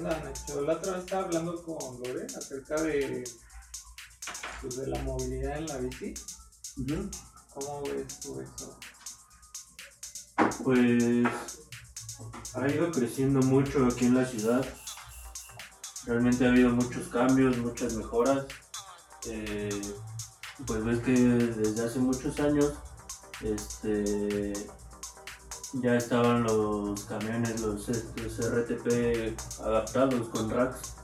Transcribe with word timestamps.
¿Qué 0.00 0.06
onda, 0.06 0.18
Nacho? 0.24 0.62
La 0.62 0.72
otra 0.72 0.92
vez 0.94 1.04
estaba 1.04 1.24
hablando 1.24 1.62
con 1.62 1.76
Lore 2.00 2.24
acerca 2.34 2.80
de, 2.80 3.22
pues, 4.62 4.76
de 4.76 4.86
la 4.86 5.02
movilidad 5.02 5.58
en 5.58 5.66
la 5.66 5.76
bici. 5.76 6.14
¿Cómo 7.52 7.82
ves 7.82 8.20
tú 8.20 8.40
eso? 8.40 8.78
Pues 10.64 11.26
ha 12.54 12.68
ido 12.68 12.90
creciendo 12.90 13.40
mucho 13.40 13.84
aquí 13.84 14.06
en 14.06 14.14
la 14.14 14.24
ciudad. 14.24 14.66
Realmente 16.06 16.46
ha 16.46 16.48
habido 16.48 16.70
muchos 16.70 17.08
cambios, 17.08 17.58
muchas 17.58 17.92
mejoras. 17.92 18.46
Eh, 19.26 19.68
pues 20.66 20.82
ves 20.82 21.00
que 21.00 21.12
desde 21.12 21.84
hace 21.84 21.98
muchos 21.98 22.40
años 22.40 22.72
este, 23.42 24.54
ya 25.74 25.96
estaban 25.96 26.42
los 26.44 27.04
camiones, 27.04 27.60
los, 27.60 27.88
estos 27.88 28.50
RTP 28.50 29.38
adaptados 29.60 30.28
con 30.28 30.50
racks 30.50 30.94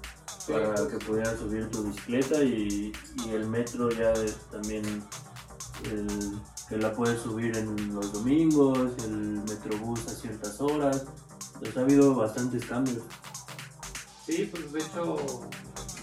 para 0.48 0.74
que 0.88 0.98
pudieras 1.04 1.38
subir 1.38 1.70
tu 1.70 1.84
bicicleta 1.84 2.42
y, 2.42 2.92
y 3.24 3.30
el 3.30 3.48
metro 3.48 3.90
ya 3.90 4.12
es 4.12 4.36
también 4.50 4.84
el, 5.84 6.40
que 6.68 6.76
la 6.78 6.92
puedes 6.92 7.20
subir 7.20 7.56
en 7.56 7.94
los 7.94 8.12
domingos, 8.12 8.92
el 9.04 9.42
metrobús 9.44 10.06
a 10.08 10.10
ciertas 10.10 10.60
horas. 10.60 11.04
Entonces 11.54 11.76
ha 11.76 11.80
habido 11.80 12.14
bastantes 12.14 12.64
cambios. 12.64 13.02
Sí, 14.26 14.50
pues 14.50 14.72
de 14.72 14.80
hecho, 14.80 15.16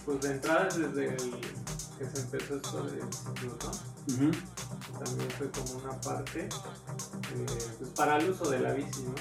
pues 0.06 0.22
de 0.22 0.32
entrada 0.32 0.66
desde 0.66 1.16
el 1.16 1.63
que 2.04 2.16
se 2.16 2.22
empezó 2.22 2.56
esto 2.56 2.84
del 2.84 3.14
ciclotón, 3.14 3.72
también 5.04 5.30
fue 5.38 5.50
como 5.52 5.84
una 5.84 6.00
parte 6.02 6.42
eh, 6.42 7.46
pues 7.80 7.90
para 7.92 8.18
el 8.18 8.30
uso 8.30 8.50
de 8.50 8.60
la 8.60 8.74
bici, 8.74 9.04
¿no? 9.04 9.16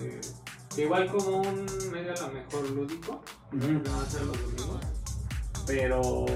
Eh, 0.00 0.20
que 0.74 0.82
igual 0.82 1.10
como 1.10 1.40
un 1.40 1.66
medio 1.90 2.12
a 2.12 2.20
lo 2.20 2.32
mejor 2.32 2.70
lúdico, 2.70 3.22
no 3.52 4.00
hacer 4.00 4.22
los 4.22 4.38
domingos, 4.40 4.80
pero 5.66 6.26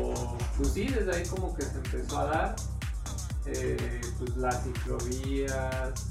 pues 0.56 0.72
sí, 0.72 0.86
desde 0.86 1.14
ahí 1.14 1.26
como 1.26 1.54
que 1.54 1.62
se 1.62 1.76
empezó 1.76 2.18
a 2.18 2.24
dar 2.24 2.56
eh, 3.46 4.00
pues 4.18 4.36
las 4.36 4.64
ciclovías, 4.64 6.06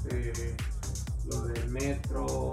lo 1.26 1.42
del 1.42 1.68
metro, 1.68 2.50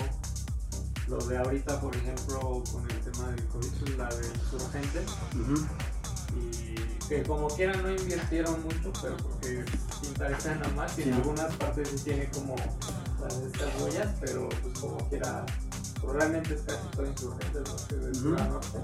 lo 1.08 1.17
de 1.17 1.38
ahorita, 1.38 1.80
por 1.80 1.95
ejemplo, 1.95 2.63
con 2.71 2.89
el 2.89 2.99
tema 2.99 3.30
del 3.30 3.45
COVID, 3.45 3.69
pues, 3.80 3.97
la 3.97 4.09
del 4.09 4.41
surgente. 4.49 5.05
Y 6.35 6.75
que 7.08 7.23
como 7.23 7.47
quiera 7.47 7.73
no 7.81 7.91
invirtieron 7.91 8.61
mucho, 8.63 8.91
pero 9.02 9.17
porque 9.17 9.63
interesa 10.03 10.55
nada 10.55 10.69
más 10.75 10.97
y 11.00 11.03
en 11.03 11.14
algunas 11.14 11.55
partes 11.55 11.89
sí 11.89 11.97
tiene 12.03 12.30
como 12.31 12.55
las 13.22 13.33
estas 13.33 13.81
huellas, 13.81 14.09
pero 14.19 14.49
pues 14.49 14.80
como 14.80 14.97
quiera, 15.09 15.45
pues, 16.02 16.14
realmente 16.14 16.55
es 16.55 16.61
casi 16.61 16.88
todo 16.95 17.05
insurgente, 17.05 17.59
¿no? 17.59 17.88
Que 17.88 17.95
de 17.95 18.22
norte. 18.22 18.77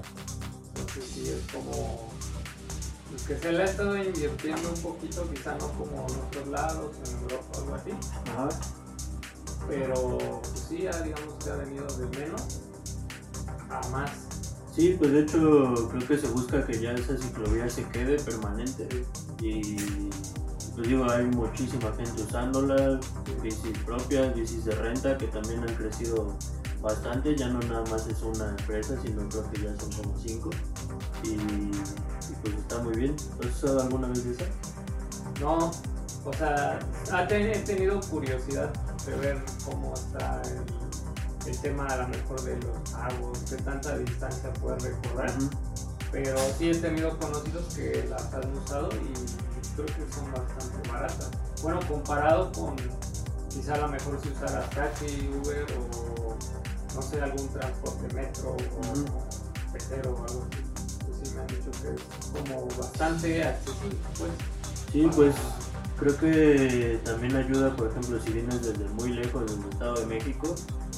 Entonces 0.68 1.04
sí 1.04 1.28
es 1.28 1.52
como 1.52 2.10
pues 3.10 3.22
que 3.22 3.38
se 3.38 3.52
le 3.52 3.62
ha 3.62 3.66
estado 3.66 3.96
invirtiendo 3.96 4.70
un 4.70 4.80
poquito, 4.80 5.30
quizá 5.30 5.54
no 5.56 5.68
como 5.72 6.06
en 6.08 6.20
otros 6.26 6.48
lados, 6.48 6.96
en 7.06 7.22
Europa 7.22 7.46
o 7.52 7.58
algo 7.58 7.74
así. 7.74 7.90
Ajá. 8.30 8.48
Pero 9.68 10.18
pues 10.18 10.66
sí, 10.68 10.82
ya 10.82 11.00
digamos 11.00 11.34
que 11.42 11.50
ha 11.50 11.56
venido 11.56 11.86
de 11.86 12.06
menos 12.18 12.60
a 13.70 13.88
más. 13.88 14.10
Sí, 14.74 14.96
pues 14.98 15.12
de 15.12 15.20
hecho 15.20 15.88
creo 15.90 16.08
que 16.08 16.18
se 16.18 16.26
busca 16.28 16.66
que 16.66 16.80
ya 16.80 16.92
esa 16.92 17.16
ciclovía 17.16 17.70
se 17.70 17.84
quede 17.90 18.18
permanente. 18.18 18.88
Y 19.40 19.76
pues 20.74 20.88
digo, 20.88 21.08
hay 21.08 21.26
muchísima 21.26 21.92
gente 21.92 22.22
usándola, 22.22 22.98
bicis 23.40 23.78
propias, 23.84 24.34
bicis 24.34 24.64
de 24.64 24.74
renta 24.74 25.16
que 25.16 25.28
también 25.28 25.60
han 25.60 25.74
crecido 25.76 26.36
bastante, 26.82 27.36
ya 27.36 27.48
no 27.48 27.60
nada 27.60 27.84
más 27.90 28.06
es 28.08 28.20
una 28.22 28.50
empresa, 28.50 29.00
sino 29.00 29.28
creo 29.28 29.50
que 29.52 29.62
ya 29.62 29.76
son 29.78 29.92
como 29.92 30.18
cinco. 30.18 30.50
Y 31.22 31.36
pues 32.42 32.54
está 32.54 32.78
muy 32.82 32.96
bien. 32.96 33.14
¿Has 33.40 33.46
usado 33.46 33.82
alguna 33.82 34.08
vez 34.08 34.26
esa? 34.26 34.44
No, 35.40 35.70
o 36.24 36.32
sea, 36.32 36.78
he 37.30 37.58
tenido 37.60 38.00
curiosidad 38.10 38.72
de 39.06 39.16
ver 39.16 39.44
cómo 39.64 39.94
está 39.94 40.42
el, 40.42 40.83
tema 41.52 41.86
a 41.86 41.96
lo 41.96 42.08
mejor 42.08 42.40
de 42.42 42.56
los 42.56 42.90
pagos, 42.90 43.50
de 43.50 43.56
tanta 43.58 43.98
distancia 43.98 44.52
puedes 44.54 44.82
recorrer. 44.82 45.32
Pero 46.10 46.38
sí 46.58 46.70
he 46.70 46.74
tenido 46.74 47.18
conocidos 47.18 47.74
que 47.74 48.06
las 48.08 48.32
han 48.32 48.56
usado 48.56 48.88
y 48.92 49.12
creo 49.74 49.86
que 49.86 50.12
son 50.14 50.30
bastante 50.32 50.88
baratas. 50.88 51.30
Bueno, 51.62 51.80
comparado 51.88 52.52
con 52.52 52.76
quizá 53.48 53.74
a 53.74 53.78
lo 53.78 53.88
mejor 53.88 54.20
si 54.22 54.28
usara 54.28 54.68
taxi, 54.70 55.30
Uber 55.42 55.66
o 55.78 56.36
no 56.94 57.02
sé, 57.02 57.20
algún 57.20 57.48
transporte 57.48 58.14
metro 58.14 58.50
o 58.50 58.54
uh 58.54 59.34
o 60.06 60.24
algo 60.24 60.46
así 61.02 61.34
me 61.34 61.40
han 61.40 61.46
dicho 61.48 61.70
que 61.82 61.94
es 61.94 62.00
como 62.32 62.66
bastante 62.78 63.42
accesible, 63.42 63.96
pues. 64.18 64.30
Sí, 64.92 65.08
pues 65.14 65.34
creo 65.98 66.16
que 66.16 67.00
también 67.04 67.34
ayuda, 67.36 67.74
por 67.74 67.90
ejemplo, 67.90 68.20
si 68.20 68.32
vienes 68.32 68.62
desde 68.62 68.88
muy 68.90 69.10
lejos 69.10 69.50
del 69.50 69.68
Estado 69.70 69.94
de 69.94 70.06
México, 70.06 70.54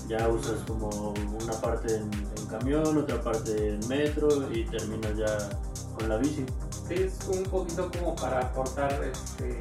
ya 0.09 0.29
usas 0.29 0.61
como 0.67 1.15
una 1.43 1.53
parte 1.61 1.97
en, 1.97 2.11
camión, 2.49 2.97
otra 2.97 3.21
parte 3.21 3.75
en 3.75 3.89
metro 3.89 4.29
y 4.53 4.65
terminas 4.65 5.17
ya 5.17 5.37
con 5.97 6.09
la 6.09 6.17
bici. 6.17 6.47
Es 6.91 7.19
un 7.29 7.43
poquito 7.45 7.91
como 7.91 8.15
para 8.15 8.41
aportar 8.41 9.03
este, 9.03 9.61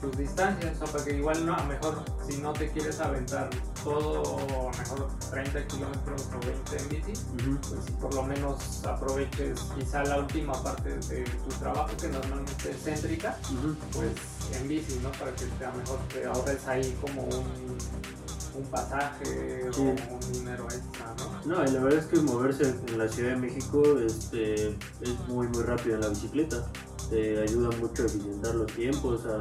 tus 0.00 0.16
distancias, 0.16 0.76
o 0.80 0.86
sea, 0.86 0.92
porque 0.92 1.16
igual 1.16 1.44
no, 1.44 1.54
a 1.54 1.62
lo 1.62 1.68
mejor 1.68 2.04
si 2.28 2.38
no 2.38 2.52
te 2.52 2.70
quieres 2.70 3.00
aventar 3.00 3.50
todo, 3.82 4.38
a 4.38 4.42
lo 4.42 4.70
mejor 4.70 5.08
30 5.30 5.66
kilómetros 5.66 6.28
o 6.34 6.46
20 6.46 6.76
en 6.76 6.88
bici, 6.88 7.22
pues 7.68 7.90
por 8.00 8.14
lo 8.14 8.22
menos 8.22 8.84
aproveches 8.84 9.60
quizá 9.78 10.04
la 10.04 10.18
última 10.18 10.52
parte 10.62 10.96
de 10.96 11.24
tu 11.24 11.54
trabajo 11.58 11.96
que 11.96 12.08
normalmente 12.08 12.70
es 12.70 12.82
céntrica, 12.82 13.38
pues 13.92 14.12
en 14.56 14.68
bici, 14.68 14.98
¿no? 15.02 15.10
Para 15.12 15.32
que 15.34 15.44
a 15.64 15.70
lo 15.70 15.76
mejor 15.78 15.98
te 16.12 16.24
ahorres 16.24 16.66
ahí 16.66 16.96
como 17.00 17.22
un, 17.22 17.78
un 18.54 18.64
pasaje 18.70 19.68
o 19.76 19.80
un 19.80 20.32
dinero 20.32 20.64
extra, 20.64 21.14
¿no? 21.18 21.34
No, 21.44 21.64
y 21.64 21.70
la 21.72 21.80
verdad 21.80 22.00
es 22.00 22.06
que 22.06 22.16
moverse 22.20 22.74
en 22.86 22.98
la 22.98 23.08
Ciudad 23.08 23.30
de 23.30 23.36
México 23.36 23.82
este, 23.98 24.68
es 24.68 25.28
muy 25.28 25.46
muy 25.48 25.62
rápido 25.62 25.96
en 25.96 26.00
la 26.02 26.08
bicicleta. 26.08 26.64
Te 27.10 27.42
ayuda 27.42 27.76
mucho 27.76 28.02
a 28.02 28.06
eficientar 28.06 28.54
los 28.54 28.72
tiempos, 28.72 29.26
a, 29.26 29.38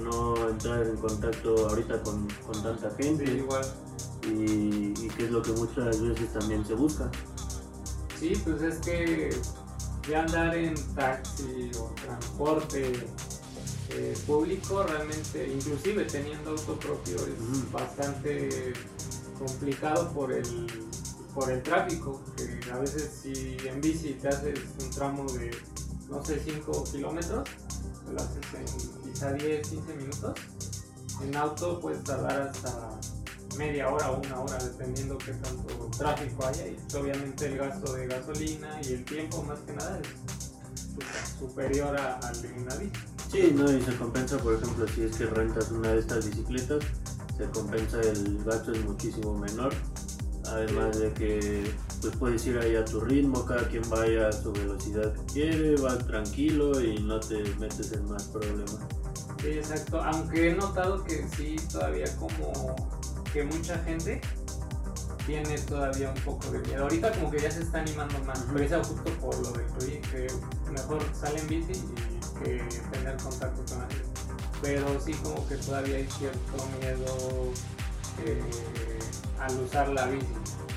no 0.00 0.48
entrar 0.48 0.86
en 0.86 0.96
contacto 0.96 1.68
ahorita 1.68 2.02
con, 2.02 2.28
tanta 2.62 2.90
gente. 2.96 3.24
igual. 3.24 3.64
Y, 4.24 4.92
que 4.92 5.24
es 5.24 5.30
lo 5.30 5.42
que 5.42 5.52
muchas 5.52 6.00
veces 6.00 6.32
también 6.32 6.64
se 6.66 6.74
busca. 6.74 7.10
Sí, 8.18 8.40
pues 8.44 8.62
es 8.62 8.78
que 8.78 9.30
ya 10.08 10.22
andar 10.22 10.54
en 10.56 10.74
taxi 10.94 11.70
o 11.78 11.92
transporte 12.02 13.06
eh, 13.90 14.18
público 14.26 14.82
realmente, 14.82 15.48
inclusive 15.48 16.04
teniendo 16.04 16.50
auto 16.50 16.78
propio, 16.78 17.16
es 17.16 17.72
bastante 17.72 18.72
complicado 19.38 20.10
por 20.12 20.32
el 20.32 20.66
por 21.34 21.52
el 21.52 21.62
tráfico, 21.62 22.20
que 22.36 22.70
a 22.72 22.78
veces 22.78 23.20
si 23.22 23.56
en 23.64 23.80
bici 23.80 24.14
te 24.14 24.28
haces 24.28 24.58
un 24.82 24.90
tramo 24.90 25.24
de 25.32 25.50
no 26.08 26.24
sé, 26.24 26.40
5 26.42 26.84
kilómetros, 26.90 27.48
lo 28.10 28.20
haces 28.20 28.42
en 28.54 29.07
quizá 29.18 29.32
10, 29.32 29.68
15 29.68 29.94
minutos. 29.96 30.32
En 31.24 31.34
auto 31.34 31.80
puedes 31.80 32.04
tardar 32.04 32.42
hasta 32.42 33.00
media 33.56 33.88
hora 33.88 34.12
o 34.12 34.20
una 34.20 34.40
hora, 34.40 34.58
dependiendo 34.58 35.18
qué 35.18 35.32
tanto 35.32 35.90
tráfico 35.98 36.46
haya. 36.46 36.68
Y 36.68 36.76
obviamente 36.96 37.46
el 37.46 37.58
gasto 37.58 37.94
de 37.94 38.06
gasolina 38.06 38.80
y 38.84 38.92
el 38.92 39.04
tiempo, 39.04 39.42
más 39.42 39.58
que 39.60 39.72
nada, 39.72 39.98
es 39.98 41.38
superior 41.40 41.96
al 41.96 42.42
de 42.42 42.52
una 42.52 42.76
bici. 42.76 43.00
Sí, 43.32 43.52
no, 43.56 43.70
y 43.70 43.82
se 43.82 43.96
compensa, 43.96 44.38
por 44.38 44.54
ejemplo, 44.54 44.86
si 44.86 45.02
es 45.02 45.16
que 45.16 45.26
rentas 45.26 45.70
una 45.72 45.88
de 45.92 45.98
estas 45.98 46.24
bicicletas, 46.24 46.84
se 47.36 47.44
compensa 47.50 48.00
el 48.00 48.44
gasto 48.44 48.70
es 48.70 48.84
muchísimo 48.84 49.36
menor. 49.36 49.74
Además 50.46 50.98
de 50.98 51.12
que 51.12 51.70
pues 52.00 52.16
puedes 52.16 52.46
ir 52.46 52.56
ahí 52.58 52.76
a 52.76 52.84
tu 52.84 53.00
ritmo, 53.00 53.44
cada 53.44 53.68
quien 53.68 53.82
vaya 53.90 54.28
a 54.28 54.32
su 54.32 54.52
velocidad 54.52 55.12
que 55.12 55.32
quiere, 55.32 55.76
va 55.76 55.98
tranquilo 55.98 56.80
y 56.80 57.02
no 57.02 57.18
te 57.18 57.42
metes 57.58 57.92
en 57.92 58.08
más 58.08 58.22
problemas. 58.28 58.78
Sí, 59.40 59.48
exacto, 59.48 60.02
aunque 60.02 60.50
he 60.50 60.54
notado 60.54 61.04
que 61.04 61.26
sí, 61.36 61.56
todavía 61.70 62.04
como 62.16 62.52
que 63.32 63.44
mucha 63.44 63.78
gente 63.84 64.20
tiene 65.26 65.58
todavía 65.58 66.10
un 66.10 66.20
poco 66.22 66.50
de 66.50 66.60
miedo. 66.60 66.84
Ahorita 66.84 67.12
como 67.12 67.30
que 67.30 67.40
ya 67.40 67.50
se 67.50 67.60
está 67.60 67.80
animando 67.80 68.18
más, 68.20 68.44
pero 68.52 68.64
es 68.64 68.86
justo 68.88 69.12
por 69.20 69.38
lo 69.38 69.52
de 69.52 70.00
que 70.00 70.26
mejor 70.72 71.02
salen 71.14 71.46
bici 71.46 71.72
y 71.72 72.42
que 72.42 72.64
tener 72.90 73.16
contacto 73.18 73.62
con 73.68 73.80
gente. 73.90 74.04
Pero 74.62 75.00
sí 75.00 75.12
como 75.14 75.46
que 75.46 75.56
todavía 75.56 75.96
hay 75.96 76.08
cierto 76.10 76.66
miedo 76.80 77.52
eh, 78.24 78.40
al 79.38 79.60
usar 79.60 79.88
la 79.90 80.06
bici. 80.06 80.26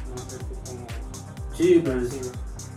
No 0.09 0.29
sé 0.29 0.37
cómo 0.65 0.85
Sí, 1.55 1.81
pues 1.83 2.31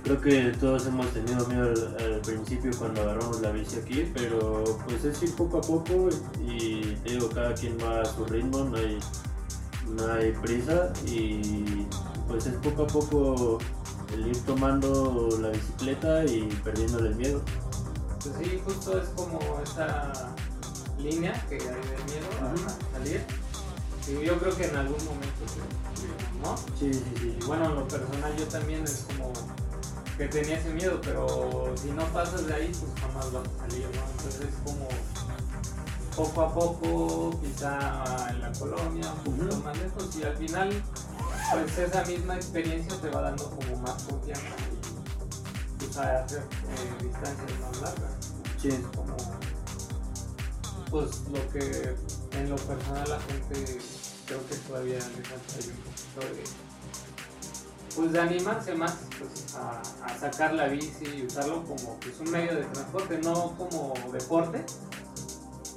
creo 0.04 0.20
que 0.20 0.52
todos 0.60 0.86
hemos 0.86 1.06
tenido 1.14 1.46
miedo 1.46 1.72
al, 1.98 2.20
principio 2.20 2.70
cuando 2.78 3.00
agarramos 3.02 3.40
la 3.40 3.50
bici 3.50 3.76
aquí, 3.76 4.10
pero 4.14 4.62
pues 4.84 5.04
es 5.04 5.22
ir 5.22 5.34
poco 5.34 5.58
a 5.58 5.60
poco 5.62 6.10
y 6.46 6.94
te 6.96 7.12
digo, 7.12 7.28
cada 7.30 7.54
quien 7.54 7.78
va 7.78 8.02
a 8.02 8.04
su 8.04 8.24
ritmo, 8.26 8.64
no 8.64 8.76
hay, 8.76 8.98
no 9.88 10.12
hay 10.12 10.32
prisa 10.32 10.92
y 11.06 11.86
pues 12.28 12.46
es 12.46 12.54
poco 12.56 12.82
a 12.82 12.86
poco 12.86 13.58
el 14.12 14.28
ir 14.28 14.38
tomando 14.44 15.38
la 15.40 15.48
bicicleta 15.48 16.24
y 16.26 16.48
perdiéndole 16.62 17.08
el 17.08 17.16
miedo. 17.16 17.42
Pues 18.22 18.36
sí, 18.38 18.60
justo 18.64 19.00
es 19.00 19.08
como 19.10 19.38
esa 19.62 20.34
línea 20.98 21.32
que 21.48 21.54
hay 21.54 21.60
de 21.60 22.04
miedo 22.12 22.28
a 22.42 22.98
salir. 22.98 23.22
Y 24.06 24.26
yo 24.26 24.38
creo 24.38 24.54
que 24.54 24.66
en 24.66 24.76
algún 24.76 25.02
momento, 25.06 25.44
¿no? 26.42 26.56
Sí, 26.78 26.92
sí, 26.92 27.02
sí. 27.18 27.38
Y 27.40 27.44
bueno, 27.46 27.64
en 27.70 27.74
lo 27.74 27.88
personal 27.88 28.36
yo 28.36 28.44
también 28.44 28.84
es 28.84 29.06
como 29.16 29.32
que 30.16 30.28
tenía 30.28 30.58
ese 30.58 30.70
miedo, 30.70 31.00
pero 31.02 31.74
si 31.80 31.90
no 31.90 32.04
pasas 32.06 32.46
de 32.46 32.54
ahí, 32.54 32.72
pues 32.72 33.00
jamás 33.00 33.32
vas 33.32 33.44
a 33.48 33.68
salir, 33.68 33.86
¿no? 33.94 34.02
Entonces 34.10 34.40
es 34.42 34.54
como 34.64 34.88
poco 36.14 36.42
a 36.42 36.54
poco, 36.54 37.40
quizá 37.40 38.30
en 38.30 38.40
la 38.40 38.52
colonia, 38.52 39.12
un 39.12 39.36
poquito 39.36 39.56
más 39.64 39.76
lejos, 39.78 40.16
y 40.16 40.22
al 40.22 40.36
final, 40.36 40.82
pues 41.50 41.78
esa 41.78 42.04
misma 42.04 42.36
experiencia 42.36 42.96
te 43.00 43.10
va 43.10 43.22
dando 43.22 43.50
como 43.50 43.76
más 43.78 44.02
confianza 44.04 44.54
y 44.70 45.84
quizá 45.84 46.22
hacer 46.22 46.42
eh, 46.42 47.04
distancias 47.04 47.60
más 47.60 47.80
largas. 47.80 48.12
Sí. 48.62 48.68
Es 48.68 48.86
como, 48.96 49.16
pues 50.90 51.22
lo 51.32 51.50
que 51.50 51.96
en 52.38 52.50
lo 52.50 52.56
personal 52.56 53.08
la 53.08 53.20
gente 53.20 53.78
creo 54.26 54.46
que 54.46 54.54
todavía 54.68 54.98
le 54.98 55.22
falta 55.24 55.54
un 55.58 55.76
poquito 55.82 56.20
de 56.20 56.44
pues 57.96 58.12
de 58.12 58.20
animarse 58.20 58.74
más 58.74 58.96
pues, 59.18 59.54
a, 59.54 59.80
a, 60.04 60.18
sacar 60.18 60.54
la 60.54 60.68
bici 60.68 61.04
y 61.16 61.26
usarlo 61.26 61.62
como 61.64 61.98
pues, 62.00 62.18
un 62.20 62.30
medio 62.30 62.56
de 62.56 62.64
transporte, 62.64 63.18
no 63.18 63.54
como 63.56 63.94
deporte, 64.12 64.64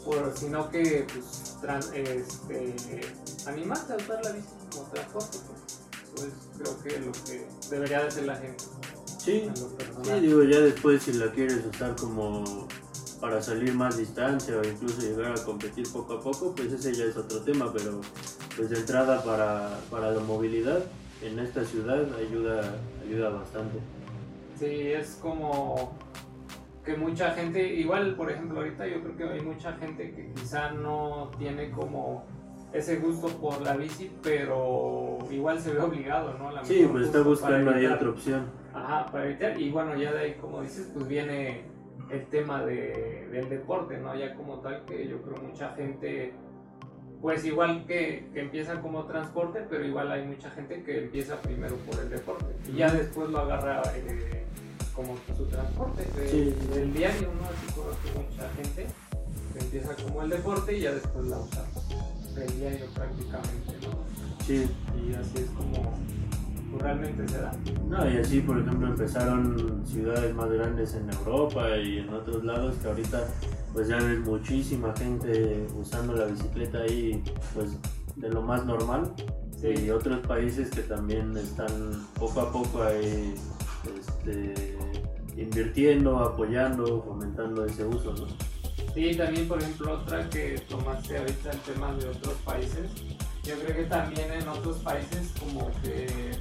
por, 0.03 0.33
sino 0.37 0.69
que 0.69 1.05
pues, 1.11 1.55
este, 1.93 3.01
animarse 3.45 3.93
a 3.93 3.95
usar 3.97 4.23
la 4.23 4.31
bici 4.31 4.47
como 4.71 4.85
transporte. 4.85 5.37
Pues, 6.15 6.31
creo 6.57 6.83
que 6.83 6.99
lo 6.99 7.11
que 7.11 7.47
debería 7.69 8.01
de 8.01 8.07
hacer 8.07 8.25
la 8.25 8.35
gente. 8.35 8.63
Sí, 9.23 9.51
sí, 10.03 10.19
digo, 10.19 10.43
ya 10.43 10.59
después 10.59 11.03
si 11.03 11.13
la 11.13 11.31
quieres 11.31 11.63
usar 11.65 11.95
como 11.95 12.67
para 13.19 13.41
salir 13.41 13.73
más 13.73 13.97
distancia 13.97 14.57
o 14.57 14.65
incluso 14.65 15.01
llegar 15.01 15.33
a 15.33 15.43
competir 15.43 15.91
poco 15.91 16.13
a 16.13 16.21
poco, 16.21 16.55
pues 16.55 16.71
ese 16.71 16.93
ya 16.93 17.05
es 17.05 17.17
otro 17.17 17.41
tema, 17.41 17.71
pero 17.73 18.01
pues 18.55 18.69
de 18.69 18.79
entrada 18.79 19.23
para, 19.23 19.79
para 19.91 20.11
la 20.11 20.21
movilidad 20.21 20.83
en 21.21 21.39
esta 21.39 21.63
ciudad 21.63 22.05
ayuda, 22.15 22.75
ayuda 23.03 23.29
bastante. 23.29 23.79
Sí, 24.59 24.91
es 24.91 25.19
como 25.21 25.93
que 26.83 26.95
mucha 26.95 27.31
gente, 27.31 27.73
igual 27.73 28.15
por 28.15 28.31
ejemplo 28.31 28.59
ahorita 28.59 28.87
yo 28.87 29.01
creo 29.01 29.17
que 29.17 29.23
hay 29.25 29.41
mucha 29.41 29.73
gente 29.73 30.11
que 30.11 30.31
quizá 30.33 30.71
no 30.71 31.31
tiene 31.37 31.69
como 31.71 32.25
ese 32.73 32.97
gusto 32.97 33.27
por 33.27 33.61
la 33.61 33.75
bici, 33.75 34.11
pero 34.21 35.19
igual 35.31 35.59
se 35.59 35.73
ve 35.73 35.79
obligado, 35.79 36.33
¿no? 36.37 36.51
La 36.51 36.63
sí, 36.63 36.87
pues 36.91 37.05
está 37.05 37.21
buscando 37.21 37.71
ahí 37.71 37.85
otra 37.85 38.09
opción. 38.09 38.45
Ajá, 38.73 39.05
para 39.11 39.25
evitar, 39.25 39.59
y 39.59 39.69
bueno, 39.69 39.95
ya 39.95 40.13
de 40.13 40.19
ahí 40.19 40.33
como 40.35 40.61
dices, 40.61 40.89
pues 40.93 41.07
viene 41.07 41.61
el 42.09 42.25
tema 42.27 42.63
de, 42.63 43.27
del 43.31 43.49
deporte, 43.49 43.97
¿no? 43.97 44.15
Ya 44.15 44.33
como 44.35 44.59
tal 44.59 44.85
que 44.85 45.07
yo 45.07 45.21
creo 45.21 45.37
mucha 45.41 45.73
gente 45.73 46.33
pues 47.21 47.43
igual 47.45 47.85
que, 47.85 48.27
que, 48.33 48.41
empieza 48.41 48.79
como 48.81 49.05
transporte, 49.05 49.65
pero 49.69 49.85
igual 49.85 50.11
hay 50.11 50.25
mucha 50.25 50.49
gente 50.51 50.83
que 50.83 51.05
empieza 51.05 51.41
primero 51.41 51.75
por 51.77 51.99
el 51.99 52.09
deporte 52.09 52.45
y 52.69 52.77
ya 52.77 52.91
después 52.91 53.29
lo 53.29 53.39
agarra 53.39 53.81
eh, 53.95 54.45
como 54.93 55.15
su 55.35 55.45
transporte 55.45 56.03
de, 56.15 56.29
sí. 56.29 56.55
del 56.73 56.93
diario, 56.93 57.29
¿no? 57.39 57.45
Así 57.45 57.73
conozco 57.73 58.29
mucha 58.29 58.49
gente 58.55 58.87
que 59.53 59.59
empieza 59.59 59.95
como 60.03 60.23
el 60.23 60.29
deporte 60.29 60.77
y 60.77 60.81
ya 60.81 60.91
después 60.91 61.25
la 61.25 61.39
usa 61.39 61.63
del 62.35 62.59
diario 62.59 62.85
prácticamente, 62.93 63.87
¿no? 63.87 64.45
Sí. 64.45 64.69
Y 64.95 65.13
así 65.13 65.37
es 65.39 65.49
como 65.51 65.93
pues, 66.71 66.81
realmente 66.81 67.27
se 67.27 67.39
da. 67.39 67.53
No, 67.87 68.09
y 68.09 68.17
así 68.17 68.41
por 68.41 68.59
ejemplo 68.59 68.87
empezaron 68.87 69.85
ciudades 69.85 70.33
más 70.35 70.49
grandes 70.49 70.93
en 70.93 71.09
Europa 71.11 71.77
y 71.77 71.99
en 71.99 72.13
otros 72.13 72.43
lados 72.43 72.75
que 72.81 72.87
ahorita 72.87 73.27
pues 73.77 73.89
ya 73.89 73.97
ves 73.97 74.19
muchísima 74.21 74.91
gente 74.97 75.67
usando 75.79 76.13
la 76.13 76.25
bicicleta 76.25 76.79
ahí 76.79 77.23
pues 77.53 77.77
de 78.15 78.27
lo 78.27 78.41
más 78.41 78.65
normal 78.65 79.13
Sí. 79.61 79.67
y 79.85 79.89
otros 79.91 80.25
países 80.25 80.71
que 80.71 80.81
también 80.81 81.37
están 81.37 82.07
poco 82.15 82.41
a 82.41 82.51
poco 82.51 82.81
ahí 82.81 83.35
este, 83.99 84.77
invirtiendo, 85.35 86.17
apoyando, 86.17 87.03
fomentando 87.03 87.65
ese 87.65 87.85
uso, 87.85 88.13
¿no? 88.13 88.27
Sí, 88.95 89.15
también 89.15 89.47
por 89.47 89.61
ejemplo 89.61 89.93
otra 89.93 90.27
que 90.29 90.59
tomaste 90.67 91.19
ahorita 91.19 91.51
el 91.51 91.59
tema 91.59 91.93
de 91.93 92.09
otros 92.09 92.35
países, 92.45 92.89
yo 93.43 93.55
creo 93.59 93.75
que 93.77 93.83
también 93.83 94.31
en 94.31 94.47
otros 94.47 94.77
países 94.77 95.31
como 95.39 95.71
que 95.83 96.31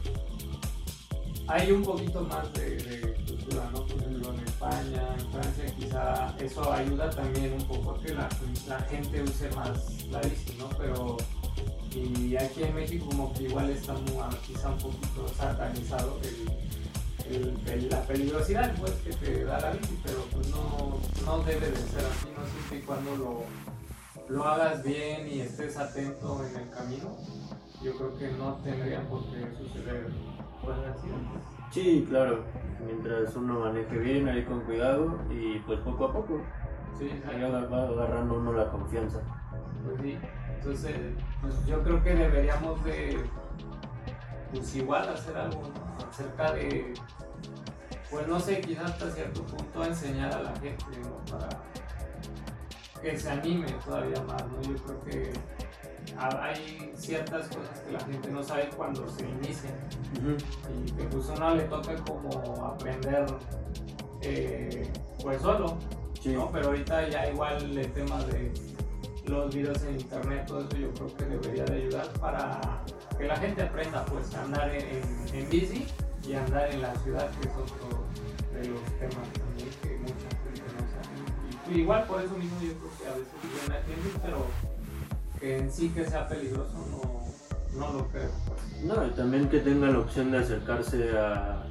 hay 1.48 1.70
un 1.70 1.82
poquito 1.82 2.22
más 2.22 2.52
de, 2.54 3.14
cultura, 3.26 3.70
¿no? 3.72 3.87
Por 3.87 3.96
ejemplo 3.98 4.32
en 4.32 4.40
España, 4.40 5.16
en 5.19 5.32
Francia, 5.32 5.64
quizá 5.78 6.34
eso 6.40 6.72
ayuda 6.72 7.10
también 7.10 7.52
un 7.52 7.66
poco 7.66 7.93
a 7.93 8.00
que 8.02 8.14
la, 8.14 8.28
gente 8.90 9.22
use 9.22 9.48
más 9.54 10.04
la 10.10 10.20
bici, 10.20 10.56
¿no? 10.58 10.69
Pero 10.78 11.16
y 11.94 12.37
aquí 12.37 12.62
en 12.62 12.75
México 12.75 13.06
como 13.06 13.32
que 13.32 13.44
igual 13.44 13.70
está 13.70 13.94
muy, 13.94 14.37
quizá 14.46 14.70
un 14.70 14.78
poquito 14.78 15.28
satanizado 15.37 16.19
el, 17.31 17.88
la 17.88 18.02
peligrosidad 18.02 18.75
pues, 18.78 18.92
que 19.02 19.12
te 19.14 19.44
da 19.44 19.60
la 19.60 19.70
bici, 19.70 19.99
pero 20.04 20.25
pues 20.32 20.49
no, 20.49 21.00
no 21.25 21.42
debe 21.44 21.70
de 21.70 21.76
ser 21.76 22.04
así, 22.04 22.28
no 22.37 22.44
siempre 22.46 22.78
y 22.78 22.82
cuando 22.82 23.16
lo, 23.16 23.44
lo 24.28 24.44
hagas 24.44 24.82
bien 24.82 25.28
y 25.28 25.40
estés 25.40 25.76
atento 25.76 26.44
en 26.44 26.56
el 26.56 26.70
camino, 26.70 27.16
yo 27.82 27.96
creo 27.96 28.19
que 28.19 28.28
no 28.32 28.56
tendría 28.56 29.08
por 29.08 29.25
qué 29.26 29.46
suceder 29.56 30.10
pues. 30.62 30.76
Sí, 31.70 32.06
claro, 32.08 32.44
mientras 32.85 33.35
uno 33.37 33.61
maneje 33.61 33.99
bien, 33.99 34.29
ahí 34.29 34.44
con 34.44 34.61
cuidado 34.61 35.19
y 35.31 35.58
pues 35.61 35.81
poco 35.81 36.06
a 36.06 36.12
poco, 36.12 36.41
Sí, 36.99 37.11
ahí 37.29 37.43
va 37.43 37.82
agarrando 37.82 38.38
uno 38.38 38.53
la 38.55 38.70
confianza. 38.70 39.20
Pues 39.85 40.00
sí, 40.00 40.19
entonces 40.55 40.97
pues 41.43 41.67
yo 41.67 41.82
creo 41.82 42.03
que 42.03 42.14
deberíamos 42.14 42.82
de 42.85 43.23
pues 44.50 44.75
igual 44.76 45.08
hacer 45.08 45.37
algo 45.37 45.62
acerca 46.08 46.53
de 46.53 46.94
pues 48.11 48.26
no 48.26 48.40
sé 48.40 48.61
quizás 48.62 48.92
hasta 48.92 49.11
cierto 49.11 49.45
punto 49.45 49.85
enseñar 49.85 50.33
a 50.33 50.42
la 50.42 50.57
gente 50.57 50.85
¿no? 51.02 51.25
para 51.30 51.49
que 53.02 53.19
se 53.19 53.30
anime 53.30 53.66
todavía 53.85 54.23
más 54.23 54.42
¿no? 54.47 54.62
yo 54.62 54.76
creo 54.85 55.04
que 55.04 55.33
hay 56.18 56.92
ciertas 56.96 57.46
cosas 57.49 57.80
que 57.80 57.92
la 57.92 58.00
gente 58.00 58.30
no 58.30 58.42
sabe 58.42 58.68
cuando 58.76 59.08
se 59.08 59.28
inician 59.28 59.75
y 60.87 60.90
que 60.92 61.04
pues 61.04 61.28
a 61.30 61.35
uno 61.35 61.54
le 61.54 61.64
toca 61.64 61.94
como 62.04 62.64
aprender 62.66 63.26
eh, 64.23 64.90
pues 65.23 65.40
solo 65.42 65.76
Sí, 66.23 66.30
¿no? 66.32 66.50
Pero 66.50 66.68
ahorita 66.68 67.08
ya 67.08 67.30
igual 67.30 67.78
el 67.78 67.92
tema 67.92 68.18
de 68.25 68.50
los 69.26 69.54
videos 69.54 69.80
en 69.85 70.00
internet, 70.00 70.44
todo 70.46 70.61
eso 70.66 70.76
yo 70.76 70.90
creo 70.94 71.16
que 71.16 71.25
debería 71.25 71.64
de 71.66 71.75
ayudar 71.82 72.08
para 72.20 72.82
que 73.16 73.25
la 73.26 73.37
gente 73.37 73.62
aprenda 73.62 74.04
pues 74.06 74.35
a 74.35 74.42
andar 74.42 74.68
en, 74.75 74.82
en- 74.82 75.35
en 75.35 75.49
bici 75.50 75.87
y 76.26 76.32
a 76.32 76.44
andar 76.44 76.68
en 76.73 76.82
la 76.82 76.94
ciudad, 76.96 77.30
que 77.40 77.46
es 77.49 77.54
otro 77.54 78.04
de 78.54 78.68
los 78.68 78.82
temas 78.99 79.28
también 79.35 79.70
que 79.82 79.96
mucha 79.99 80.28
gente 80.42 80.62
no 80.75 80.80
sabe. 80.90 81.76
Y, 81.76 81.80
igual 81.80 82.04
por 82.06 82.23
eso 82.23 82.35
mismo 82.37 82.61
yo 82.61 82.73
creo 82.73 82.90
que 82.99 83.06
a 83.06 83.11
veces 83.12 83.35
viene 83.42 83.68
la 83.68 83.82
gente, 83.85 84.18
pero 84.25 84.46
que 85.47 85.59
en 85.59 85.71
sí 85.71 85.91
que 85.91 86.05
sea 86.05 86.26
peligroso 86.29 86.73
no, 86.91 87.79
no 87.79 87.93
lo 87.93 88.09
creo. 88.09 88.31
pues. 88.47 88.85
No, 88.85 89.07
y 89.07 89.11
también 89.11 89.49
que 89.49 89.61
tenga 89.61 89.88
la 89.88 90.00
opción 90.00 90.31
de 90.33 90.38
acercarse 90.38 91.17
a, 91.17 91.62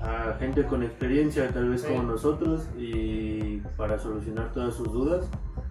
a 0.00 0.36
gente 0.38 0.64
con 0.64 0.82
experiencia, 0.82 1.50
tal 1.52 1.68
vez 1.68 1.82
Sí. 1.82 1.88
como 1.88 2.02
nosotros, 2.04 2.62
y 2.78 3.58
para 3.76 3.98
solucionar 3.98 4.52
todas 4.52 4.74
sus 4.74 4.90
dudas, 4.92 5.26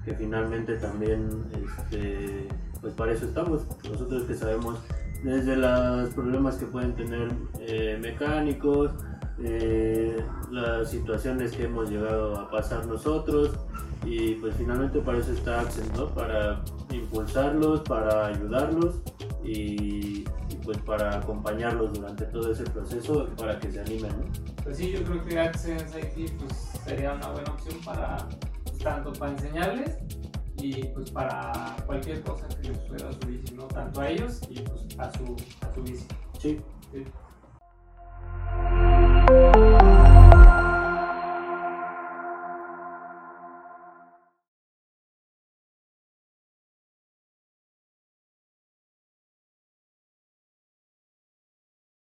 que 0.05 0.13
finalmente 0.13 0.75
también, 0.77 1.27
este, 1.51 2.47
pues 2.81 2.93
para 2.93 3.13
eso 3.13 3.25
estamos. 3.25 3.65
Nosotros 3.89 4.23
que 4.23 4.35
sabemos 4.35 4.79
desde 5.23 5.55
los 5.55 6.09
problemas 6.13 6.55
que 6.55 6.65
pueden 6.67 6.93
tener 6.95 7.29
eh, 7.59 7.97
mecánicos, 8.01 8.91
eh, 9.41 10.23
las 10.51 10.91
situaciones 10.91 11.51
que 11.53 11.63
hemos 11.63 11.89
llegado 11.89 12.37
a 12.37 12.49
pasar 12.51 12.85
nosotros, 12.85 13.57
y 14.05 14.35
pues 14.35 14.55
finalmente 14.55 14.99
para 14.99 15.19
eso 15.19 15.31
está 15.33 15.65
¿no? 15.95 16.09
Para 16.13 16.61
impulsarlos, 16.91 17.81
para 17.81 18.27
ayudarlos 18.27 18.95
y, 19.43 20.19
y, 20.21 20.25
pues 20.63 20.77
para 20.79 21.17
acompañarlos 21.17 21.93
durante 21.93 22.25
todo 22.25 22.51
ese 22.51 22.63
proceso 22.63 23.27
para 23.37 23.59
que 23.59 23.71
se 23.71 23.81
animen, 23.81 24.11
¿no? 24.11 24.25
Pues 24.63 24.77
sí, 24.77 24.91
yo 24.91 25.03
creo 25.03 25.25
que 25.25 25.39
Access 25.39 25.95
IT 25.95 26.37
pues, 26.37 26.53
sería 26.83 27.13
una 27.13 27.29
buena 27.29 27.51
opción 27.51 27.77
para 27.83 28.27
pues, 28.63 28.77
tanto 28.79 29.13
para 29.13 29.31
enseñarles 29.31 29.97
y 30.57 30.85
pues 30.87 31.11
para 31.11 31.75
cualquier 31.85 32.21
cosa 32.21 32.47
que 32.49 32.69
les 32.69 32.81
suceda 32.81 33.09
a 33.09 33.13
su 33.13 33.27
bici, 33.27 33.53
¿no? 33.55 33.63
Tanto 33.65 34.01
a 34.01 34.09
ellos 34.09 34.41
y 34.49 34.59
pues 34.61 34.99
a 34.99 35.11
su, 35.17 35.35
a 35.61 35.73
su 35.73 35.83
bici. 35.83 36.05
Sí, 36.39 36.59
Sí. 36.91 37.03